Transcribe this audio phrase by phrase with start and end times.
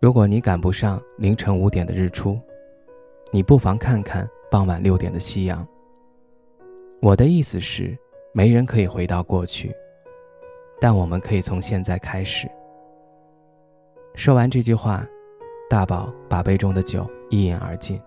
[0.00, 2.40] 如果你赶不上凌晨五点的日出，
[3.30, 5.66] 你不妨看看傍晚六点的夕阳。
[7.02, 7.94] 我的意思是，
[8.32, 9.76] 没人可以回到过去，
[10.80, 12.50] 但我们可以从现在开始。
[14.14, 15.06] 说完这句话，
[15.68, 18.00] 大宝把杯中的酒一饮而尽。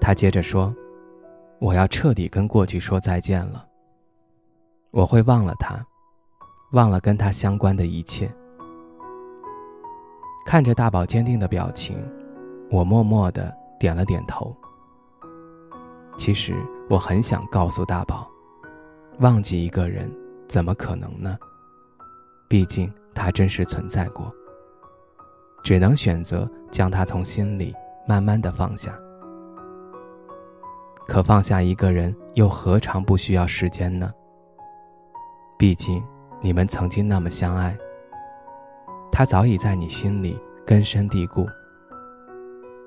[0.00, 0.74] 他接着说
[1.60, 3.66] ：“我要彻底跟过去说再见了。
[4.90, 5.86] 我会忘了他，
[6.72, 8.26] 忘了跟他相关的一切。”
[10.44, 11.96] 看着大宝坚定的表情，
[12.70, 14.54] 我默默的点了点头。
[16.16, 16.54] 其实
[16.88, 18.30] 我很想告诉大宝，
[19.20, 20.10] 忘记一个人
[20.46, 21.36] 怎么可能呢？
[22.46, 24.32] 毕竟他真实存在过。
[25.64, 27.74] 只能选择将他从心里
[28.06, 28.94] 慢慢的放下。
[31.08, 34.12] 可放下一个人，又何尝不需要时间呢？
[35.58, 36.04] 毕竟
[36.42, 37.74] 你们曾经那么相爱。
[39.16, 41.46] 他早已在你心里根深蒂固，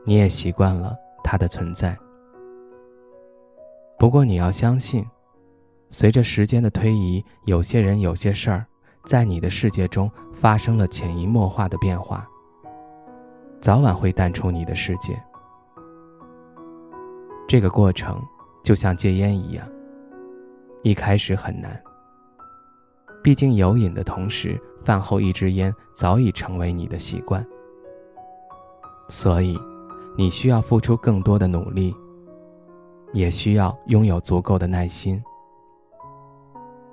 [0.03, 1.97] 你也习惯了他的存在。
[3.97, 5.05] 不过你要相信，
[5.89, 8.65] 随着时间的推移，有些人、有些事儿，
[9.05, 12.27] 在你的世界中发生了潜移默化的变化，
[13.61, 15.17] 早晚会淡出你的世界。
[17.47, 18.21] 这个过程
[18.61, 19.65] 就像戒烟一样，
[20.83, 21.81] 一开始很难。
[23.23, 24.61] 毕竟有瘾的同时。
[24.87, 27.45] 饭后一支烟早已成为你的习惯，
[29.09, 29.59] 所以
[30.15, 31.93] 你需要付出更多的努力，
[33.11, 35.21] 也需要拥有足够的耐心。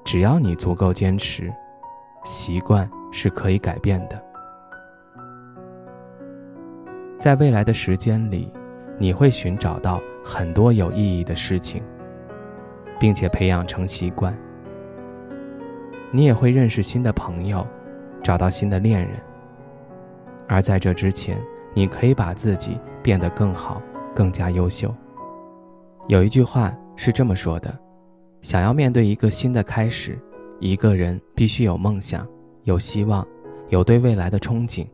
[0.03, 1.55] 只要你足够坚持，
[2.25, 4.21] 习惯是可以改变的。
[7.21, 8.53] 在未来的时间里，
[8.99, 11.81] 你会寻找到很多有意义的事情，
[12.99, 14.37] 并且培养成习惯。
[16.11, 17.65] 你也会认识新的朋友。
[18.25, 19.21] 找到新的恋人，
[20.49, 21.39] 而在这之前，
[21.75, 23.83] 你可以把自己变得更好、
[24.15, 24.93] 更加优秀。
[26.09, 27.79] 有一句话是这么说的：
[28.41, 30.19] 想要面对一个新的开始，
[30.59, 32.27] 一个人必须有梦想、
[32.63, 33.27] 有希望、
[33.69, 34.87] 有对未来的憧憬。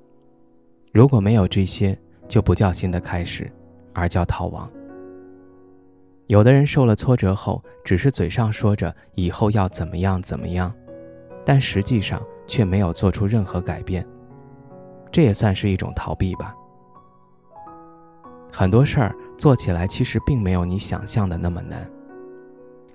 [0.93, 3.49] 如果没有这些，就不叫新的开始，
[3.93, 4.69] 而叫逃亡。
[6.27, 10.75] 有的人受了挫折后，只是嘴上说着以后要怎么样怎么样，
[11.45, 12.21] 但实际上。
[12.51, 14.05] 却没有做出任何改变，
[15.13, 16.53] 这也算是一种逃避吧。
[18.53, 21.89] 很多事儿做起来其实并没有你想象的那么难，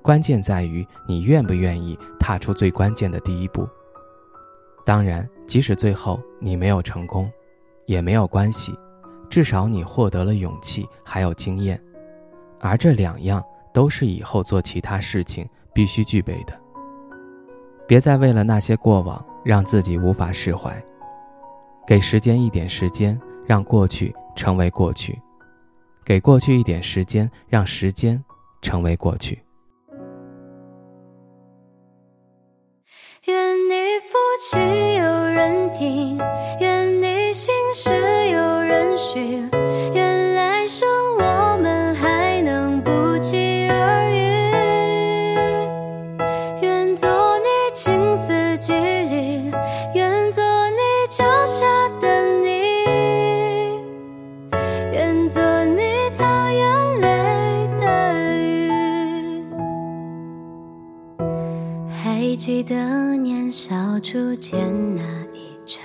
[0.01, 3.66] 关键在于你愿不愿意踏出最关键的第一步。
[4.85, 7.31] 当然，即使最后你没有成功，
[7.85, 8.77] 也没有关系，
[9.29, 11.81] 至少你获得了勇气还有经验，
[12.59, 13.41] 而这两样
[13.73, 16.53] 都是以后做其他事情必须具备的。
[17.87, 19.25] 别再为了那些过往。
[19.45, 20.83] 让自己无法释怀，
[21.85, 25.13] 给时间一点时间，让过去成为过去；
[26.03, 28.22] 给过去一点时间，让时间
[28.63, 29.44] 成为过去。
[55.28, 55.81] 做你
[56.12, 57.86] 草原泪的
[58.38, 58.69] 雨，
[61.90, 64.59] 还记得年少初见
[64.96, 65.02] 那
[65.34, 65.82] 一刹，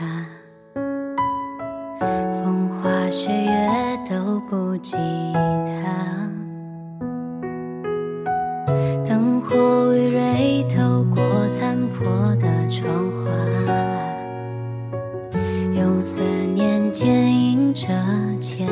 [0.75, 4.97] 风花雪月都不及
[5.65, 6.29] 他。
[9.09, 12.07] 灯火微蕊透过残破
[12.37, 13.31] 的窗花，
[15.75, 16.21] 用思
[16.55, 17.89] 念剪映着
[18.39, 18.69] 牵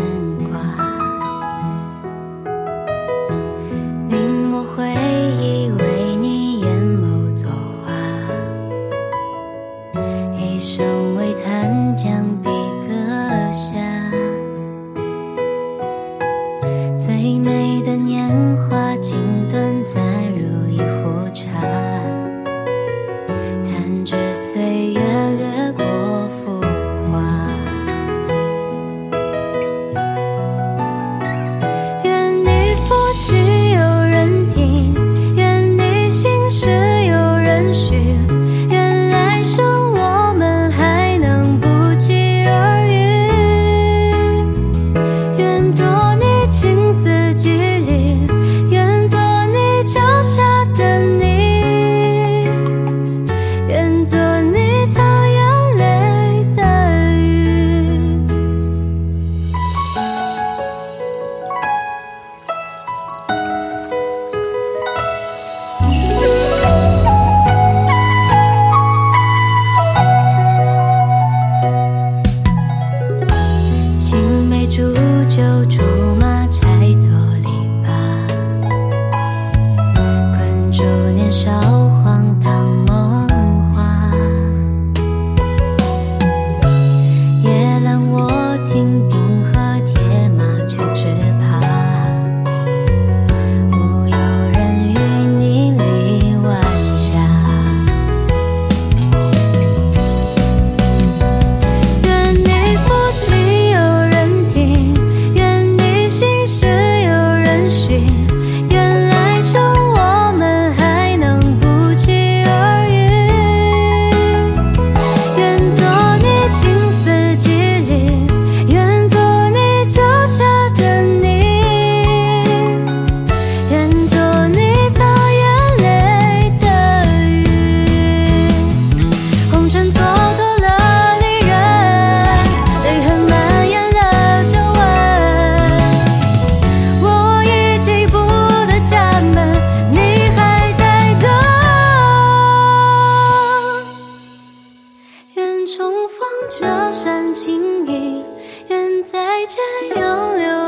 [145.77, 148.25] 重逢折扇轻盈
[148.69, 149.59] 愿再见
[149.97, 150.68] 杨柳